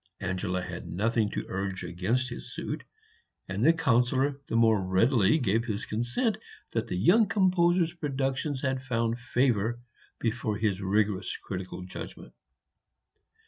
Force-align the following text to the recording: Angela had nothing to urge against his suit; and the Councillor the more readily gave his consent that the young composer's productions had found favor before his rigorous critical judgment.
Angela 0.19 0.63
had 0.63 0.87
nothing 0.87 1.29
to 1.29 1.45
urge 1.47 1.83
against 1.83 2.27
his 2.31 2.51
suit; 2.55 2.83
and 3.47 3.63
the 3.63 3.71
Councillor 3.71 4.41
the 4.47 4.55
more 4.55 4.81
readily 4.81 5.37
gave 5.37 5.63
his 5.65 5.85
consent 5.85 6.39
that 6.71 6.87
the 6.87 6.97
young 6.97 7.27
composer's 7.27 7.93
productions 7.93 8.63
had 8.63 8.81
found 8.81 9.19
favor 9.19 9.79
before 10.17 10.57
his 10.57 10.81
rigorous 10.81 11.37
critical 11.37 11.83
judgment. 11.83 12.33